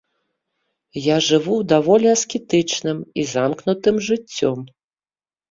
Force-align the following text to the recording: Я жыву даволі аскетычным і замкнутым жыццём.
Я 1.07 1.17
жыву 1.25 1.57
даволі 1.73 2.07
аскетычным 2.15 2.97
і 3.21 3.27
замкнутым 3.35 3.95
жыццём. 4.09 4.57